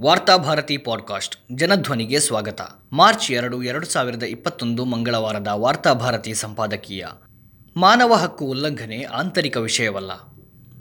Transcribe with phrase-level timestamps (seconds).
[0.00, 2.60] Varthabharati podcast ಜನಧ್ವನಿಗೆ ಸ್ವಾಗತ.
[2.92, 7.06] March ಎರಡು ಎರಡು ಸಾವಿರದ ಇಪ್ಪತ್ತೊಂದು ಮಂಗಳವಾರದ ವಾರ್ತಾಭಾರತಿ ಸಂಪಾದಕೀಯ.
[7.76, 10.10] ಮಾನವ ಹಕ್ಕು ಉಲ್ಲಂಘನೆ ಆಂತರಿಕ ವಿಷಯವಲ್ಲ.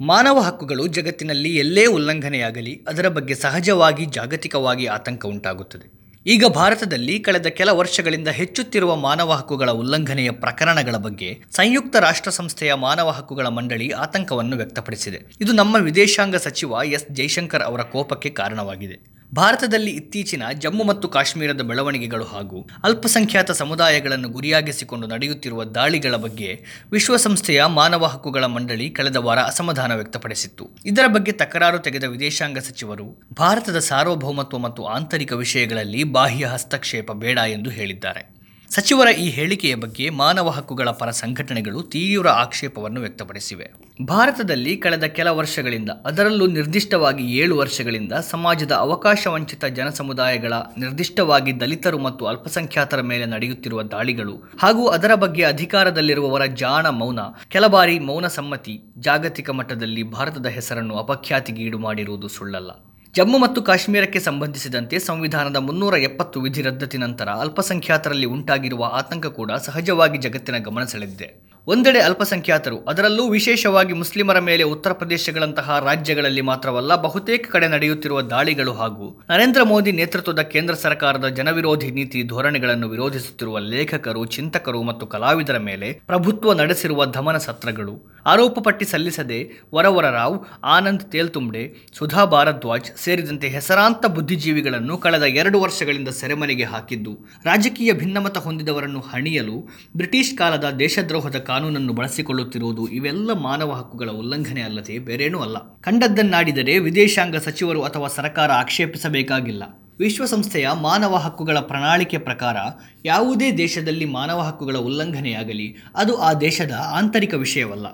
[0.05, 6.06] ಮಾನವ ಹಕ್ಕುಗಳು ಜಗತ್ತಿನಲ್ಲಿ ಎಲ್ಲೇ ಉಲ್ಲಂಘನೆಯಾಗಲಿ, ಅದರ ಬಗ್ಗೆ ಸಹಜವಾಗಿ ಜಾಗತಿಕವಾಗಿ ಆತಂಕ ಉಂಟಾಗುತ್ತದೆ.
[6.25, 13.09] ಈಗ ಭಾರತದಲ್ಲಿ ಕಳೆದ ಕೆಲ ವರ್ಷಗಳಿಂದ ಹೆಚ್ಚುತ್ತಿರುವ ಮಾನವ ಹಕ್ಕುಗಳ ಉಲ್ಲಂಘನೆಯ ಪ್ರಕರಣಗಳ ಬಗ್ಗೆ ಸಂಯುಕ್ತ ರಾಷ್ಟ್ರ ಸಂಸ್ಥೆಯ ಮಾನವ
[13.09, 15.19] ಹಕ್ಕುಗಳ ಮಂಡಳಿ ಆತಂಕವನ್ನು ವ್ಯಕ್ತಪಡಿಸಿದೆ.
[15.41, 17.05] ಇದು ನಮ್ಮ ವಿದೇಶಾಂಗ ಸಚಿವ ಎಸ್.
[17.11, 19.16] ಜೈಶಂಕರ್ ಅವರ ಕೋಪಕ್ಕೆ ಕಾರಣವಾಗಿದೆ.
[19.33, 28.05] ಭಾರತದಲ್ಲಿ ಇತ್ತೀಚಿನ ಜಮ್ಮು ಮತ್ತು ಕಾಶ್ಮೀರದ ಬೆಳವಣಿಗೆಗಳು ಹಾಗೂ ಅಲ್ಪಸಂಖ್ಯಾತ ಸಮುದಾಯಗಳನ್ನು ಗುರಿಯಾಗಿಸಿಕೊಂಡು ನಡೆಯುತ್ತಿರುವ ದಾಳಿಗಳ ಬಗ್ಗೆ ವಿಶ್ವಸಂಸ್ಥೆಯ ಮಾನವ
[28.05, 30.69] ಹಕ್ಕುಗಳ ಮಂಡಳಿ ಕಳೆದ ವಾರ ಅಸಮಾಧಾನ ವ್ಯಕ್ತಪಡಿಸಿತ್ತು.
[30.85, 37.69] ಇದರ ಬಗ್ಗೆ ತಕರಾರು ತೆಗೆದ ವಿದೇಶಾಂಗ ಸಚಿವರು, ಭಾರತದ ಸಾರ್ವಭೌಮತ್ವ ಮತ್ತು ಆಂತರಿಕ ವಿಷಯಗಳಲ್ಲಿ ಬಾಹ್ಯ ಹಸ್ತಕ್ಷೇಪ ಬೇಡ ಎಂದು
[37.69, 38.37] ಹೇಳಿದ್ದಾರೆ.
[38.69, 43.86] ಸಚಿವರ ಈ ಹೇಳಿಕೆಯ ಬಗ್ಗೆ ಮಾನವ ಹಕ್ಕುಗಳ ಪರ ಸಂಘಟನೆಗಳು ತೀವ್ರ ಆಕ್ಷೇಪವನ್ನು ವ್ಯಕ್ತಪಡಿಸಿವೆ.
[43.99, 52.25] ಭಾರತದಲ್ಲಿ ಕಳೆದ ಕೆಲ ವರ್ಷಗಳಿಂದ, ಅದರಲ್ಲೂ ನಿರ್ದಿಷ್ಟವಾಗಿ ಏಳು ವರ್ಷಗಳಿಂದ ಸಮಾಜದ ಅವಕಾಶ ವಂಚಿತ ಜನಸಮುದಾಯಗಳ ನಿರ್ದಿಷ್ಟವಾಗಿ ದಲಿತರು ಮತ್ತು
[52.25, 59.49] ಅಲ್ಪಸಂಖ್ಯಾತರ ಮೇಲೆ ನಡೆಯುತ್ತಿರುವ ದಾಳಿಗಳು ಹಾಗೂ ಅದರ ಬಗ್ಗೆ ಅಧಿಕಾರದಲ್ಲಿರುವವರ ಜಾಣ ಮೌನ, ಕೆಲ ಬಾರಿ ಮೌನ ಸಮ್ಮತಿ ಜಾಗತಿಕ
[59.49, 62.71] ಮಟ್ಟದಲ್ಲಿ ಭಾರತದ ಹೆಸರನ್ನು ಅಪಖ್ಯಾತಿಗೀಡು ಮಾಡಿರುವುದು ಸುಳ್ಳಲ್ಲ.
[63.15, 70.17] ಜಮ್ಮು ಮತ್ತು ಕಾಶ್ಮೀರಕ್ಕೆ ಸಂಬಂಧಿಸಿದಂತೆ ಸಂವಿಧಾನದ ಮುನ್ನೂರ ಎಪ್ಪತ್ತು ವಿಧಿ ರದ್ದತಿ ನಂತರ ಅಲ್ಪಸಂಖ್ಯಾತರಲ್ಲಿ ಉಂಟಾಗಿರುವ ಆತಂಕ ಕೂಡ ಸಹಜವಾಗಿ
[70.17, 71.46] ಜಗತ್ತಿನ ಗಮನ ಸೆಳೆದಿದೆ.
[71.67, 79.07] ಒಂದೆಡೆ ಅಲ್ಪಸಂಖ್ಯಾತರು, ಅದರಲ್ಲೂ ವಿಶೇಷವಾಗಿ ಮುಸ್ಲಿಮರ ಮೇಲೆ ಉತ್ತರ ಪ್ರದೇಶಗಳಂತಹ ರಾಜ್ಯಗಳಲ್ಲಿ ಮಾತ್ರವಲ್ಲ, ಬಹುತೇಕ ಕಡೆ ನಡೆಯುತ್ತಿರುವ ದಾಳಿಗಳು ಹಾಗೂ
[79.31, 86.53] ನರೇಂದ್ರ ಮೋದಿ ನೇತೃತ್ವದ ಕೇಂದ್ರ ಸರ್ಕಾರದ ಜನವಿರೋಧಿ ನೀತಿ ಧೋರಣೆಗಳನ್ನು ವಿರೋಧಿಸುತ್ತಿರುವ ಲೇಖಕರು, ಚಿಂತಕರು ಮತ್ತು ಕಲಾವಿದರ ಮೇಲೆ ಪ್ರಭುತ್ವ
[86.61, 89.39] ನಡೆಸಿರುವ ದಮನ ಸತ್ರಗಳು, ಆರೋಪ ಪಟ್ಟಿ ಸಲ್ಲಿಸದೆ
[89.73, 90.37] ವರವರರಾವ್
[90.75, 91.65] ಆನಂದ್ ತೇಲ್ತುಂಬೆ
[91.99, 97.13] ಸುಧಾ ಭಾರದ್ವಾಜ್ ಸೇರಿದಂತೆ ಹೆಸರಾಂತ ಬುದ್ಧಿಜೀವಿಗಳನ್ನು ಕಳೆದ ಎರಡು ವರ್ಷಗಳಿಂದ ಸೆರೆಮನೆಗೆ ಹಾಕಿದ್ದು,
[97.45, 99.59] ರಾಜಕೀಯ ಭಿನ್ನಮತ ಹೊಂದಿದವರನ್ನು ಹಣಿಯಲು
[99.97, 105.57] ಬ್ರಿಟಿಷ್ ಕಾಲದ ದೇಶದ್ರೋಹದ ಕಾನೂನನ್ನು ಬಳಸಿಕೊಳ್ಳುತ್ತಿರುವುದು ಇವೆಲ್ಲ ಮಾನವ ಹಕ್ಕುಗಳ ಉಲ್ಲಂಘನೆ ಅಲ್ಲದೆ ಬೇರೇನೂ ಅಲ್ಲ.
[105.81, 109.63] ಕಂಡದ್ದನ್ನಾಡಿದರೆ ವಿದೇಶಾಂಗ ಸಚಿವರು ಅಥವಾ ಸರ್ಕಾರ ಆಕ್ಷೇಪಿಸಬೇಕಾಗಿಲ್ಲ.
[109.99, 112.57] ವಿಶ್ವಸಂಸ್ಥೆಯ ಮಾನವ ಹಕ್ಕುಗಳ ಪ್ರಣಾಳಿಕೆ ಪ್ರಕಾರ
[113.05, 117.85] ಯಾವುದೇ ದೇಶದಲ್ಲಿ ಮಾನವ ಹಕ್ಕುಗಳ ಉಲ್ಲಂಘನೆಯಾಗಲಿ, ಅದು ಆ ದೇಶದ ಆಂತರಿಕ ವಿಷಯವಲ್ಲ.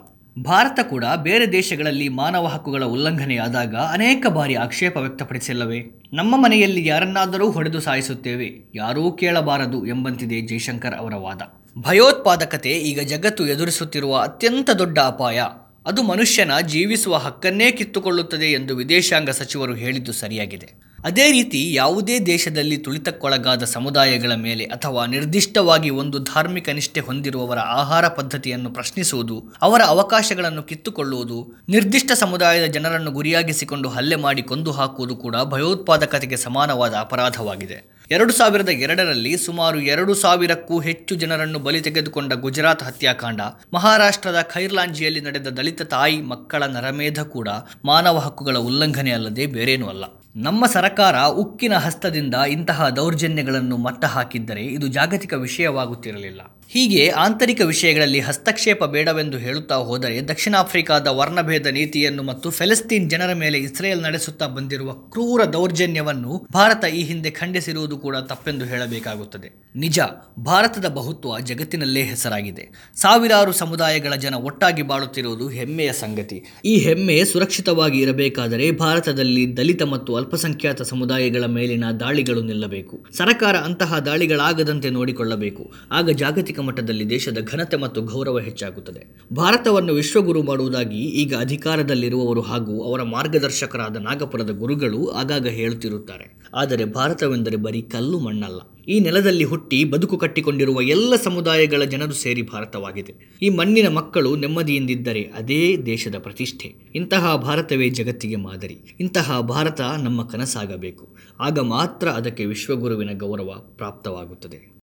[0.44, 5.79] ಭಾರತ ಕೂಡ ಬೇರೆ ದೇಶಗಳಲ್ಲಿ ಮಾನವ ಹಕ್ಕುಗಳ ಉಲ್ಲಂಘನೆಯಾದಾಗ ಅನೇಕ ಬಾರಿ ಆಕ್ಷೇಪ ವ್ಯಕ್ತಪಡಿಸಿಲ್ಲವೇ?
[6.13, 8.72] ನಮ್ಮ ಮನೆಯಲ್ಲಿ ಯಾರನ್ನಾದರೂ ಹೊಡೆದು ಸಾಯಿಸುತ್ತೇವೆ?
[8.75, 11.62] ಯಾರೂ ಕೇಳಬಾರದು ಎಂಬಂತಿದೆ ಜೈಶಂಕರ್ ಅವರ ವಾದ.
[11.78, 15.41] ಭಯೋತ್ಪಾದಕತೆ ಈಗ ಜಗತ್ತು ಎದುರಿಸುತ್ತಿರುವ ಅತ್ಯಂತ ದೊಡ್ಡ ಅಪಾಯ.
[15.85, 20.94] ಅದು ಮನುಷ್ಯನ ಜೀವಿಸುವ ಹಕ್ಕನ್ನೇ ಕಿತ್ತುಕೊಳ್ಳುತ್ತದೆ ಎಂದು ವಿದೇಶಾಂಗ ಸಚಿವರು ಹೇಳಿದ್ದು ಸರಿಯಾಗಿದೆ.
[21.03, 28.69] ಅದೇ ರೀತಿ ಯಾವುದೇ ದೇಶದಲ್ಲಿ ತುಳಿತಕ್ಕೊಳಗಾದ ಸಮುದಾಯಗಳ ಮೇಲೆ ಅಥವಾ ನಿರ್ದಿಷ್ಟವಾಗಿ ಒಂದು ಧಾರ್ಮಿಕ ನಿಷ್ಠೆ ಹೊಂದಿರುವವರ ಆಹಾರ ಪದ್ಧತಿಯನ್ನು
[28.69, 36.94] ಪ್ರಶ್ನಿಸುವುದು, ಅವರ ಅವಕಾಶಗಳನ್ನು ಕಿತ್ತುಕೊಳ್ಳುವುದು, ನಿರ್ದಿಷ್ಟ ಸಮುದಾಯದ ಜನರನ್ನು ಗುರಿಯಾಗಿಸಿಕೊಂಡು ಹಲ್ಲೆ ಮಾಡಿ ಕೊಂದು ಹಾಕುವುದು ಕೂಡ ಭಯೋತ್ಪಾದಕತೆಗೆ ಸಮಾನವಾದ
[36.94, 37.93] ಅಪರಾಧವಾಗಿದೆ.
[38.12, 43.41] ಎರಡು ಸಾವಿರದ ಎರಡರಲ್ಲಿ ಸುಮಾರು ಎರಡು ಸಾವಿರಕ್ಕೂ ಹೆಚ್ಚು ಜನರನ್ನು ಬಲಿ ತೆಗೆದುಕೊಂಡ ಗುಜರಾತ್ ಹತ್ಯಾಕಾಂಡ.
[43.74, 47.47] ಮಹಾರಾಷ್ಟ್ರದ ಖೈರ್ಲಾಂಜಿಯಲ್ಲಿ ನಡೆದ ದಲಿತ ತಾಯಿ ಮಕ್ಕಳ ನರಮೇಧ ಕೂಡ
[47.86, 50.03] ಮಾನವ ಹಕ್ಕುಗಳ ಉಲ್ಲಂಘನೆ ಅಲ್ಲದೆ ಬೇರೇನೂ ಅಲ್ಲ.
[50.36, 56.41] ನಮ್ಮ ಸರಕಾರ ಉಕ್ಕಿನ ಹಸ್ತದಿಂದ ಇಂತಹ ದೌರ್ಜನ್ಯಗಳನ್ನು ಮಟ್ಟ ಹಾಕಿದ್ದರೆ ಇದು ಜಾಗತಿಕ ವಿಷಯವಾಗುತ್ತಿರಲಿಲ್ಲ.
[56.73, 63.57] ಹೀಗೆ ಆಂತರಿಕ ವಿಷಯಗಳಲ್ಲಿ ಹಸ್ತಕ್ಷೇಪ ಬೇಡವೆಂದು ಹೇಳುತ್ತಾ ಹೋದರೆ ದಕ್ಷಿಣ ಆಫ್ರಿಕಾದ ವರ್ಣಭೇದ ನೀತಿಯನ್ನು ಮತ್ತು ಫೆಲೆಸ್ತೀನ್ ಜನರ ಮೇಲೆ
[63.57, 69.63] ಇಸ್ರೇಲ್ ನಡೆಸುತ್ತಾ ಬಂದಿರುವ ಕ್ರೂರ ದೌರ್ಜನ್ಯವನ್ನು ಭಾರತ ಈ ಹಿಂದೆ ಖಂಡಿಸಿರುವುದು ಕೂಡ ತಪ್ಪೆಂದು ಹೇಳಬೇಕಾಗುತ್ತದೆ.
[69.75, 70.00] ನಿಜ,
[70.39, 72.91] ಭಾರತದ ಬಹುತ್ವ ಜಗತ್ತಿನಲ್ಲೇ ಹೆಸರಾಗಿದೆ.
[72.95, 76.44] ಸಾವಿರಾರು ಸಮುದಾಯಗಳ ಜನ ಒಟ್ಟಾಗಿ ಬಾಳುತ್ತಿರುವುದು ಹೆಮ್ಮೆಯ ಸಂಗತಿ.
[76.66, 83.05] ಈ ಹೆಮ್ಮೆ ಸುರಕ್ಷಿತವಾಗಿ ಇರಬೇಕಾದರೆ ಭಾರತದಲ್ಲಿ ದಲಿತ ಮತ್ತು ಅಲ್ಪಸಂಖ್ಯಾತ ಸಮುದಾಯಗಳ ಮೇಲಿನ ದಾಳಿಗಳು ನಿಲ್ಲಬೇಕು.
[83.17, 85.73] ಸರ್ಕಾರ ಅಂತಹ ದಾಳಿಗಳಾಗದಂತೆ ನೋಡಿಕೊಳ್ಳಬೇಕು.
[85.91, 89.35] ಆಗ ಜಾಗತಿಕ ಮಟ್ಟದಲ್ಲಿ ದೇಶದ ಘನತೆ ಮತ್ತು ಗೌರವ ಹೆಚ್ಚಾಗುತ್ತದೆ.
[89.35, 96.44] ಭಾರತವನ್ನು ವಿಶ್ವಗುರು ಮಾಡುವುದಾಗಿ ಈಗ ಅಧಿಕಾರದಲ್ಲಿರುವವರು ಹಾಗೂ ಅವರ ಮಾರ್ಗದರ್ಶಕರಾದ ನಾಗಪುರದ ಗುರುಗಳು ಆಗಾಗ ಹೇಳುತ್ತಿರುತ್ತಾರೆ.
[96.56, 98.59] ಆದರೆ ಭಾರತವೆಂದರೆ ಬರೀ ಕಲ್ಲು ಮಣ್ಣಲ್ಲ.
[98.88, 103.38] ಈ ನೆಲದಲ್ಲಿ ಹುಟ್ಟಿ ಬದುಕು ಕಟ್ಟಿಕೊಂಡಿರುವ ಎಲ್ಲ ಸಮುದಾಯಗಳ ಜನರು ಸೇರಿ ಭಾರತವಾಗಿದೆ.
[103.41, 106.91] ಈ ಮಣ್ಣಿನ ಮಕ್ಕಳು ನೆಮ್ಮದಿಯಿಂದಿದ್ದರೆ ಅದೇ ದೇಶದ ಪ್ರತಿಷ್ಠೆ.
[106.96, 108.78] ಇಂತಹ ಭಾರತವೇ ಜಗತ್ತಿಗೆ ಮಾದರಿ.
[109.00, 111.07] ಇಂತಹ ಭಾರತ ನಮ್ಮ ಕನಸಾಗಬೇಕು.
[111.40, 114.72] ಆಗ ಮಾತ್ರ ಅದಕ್ಕೆ ವಿಶ್ವಗುರುವಿನ ಗೌರವ ಪ್ರಾಪ್ತವಾಗುತ್ತದೆ.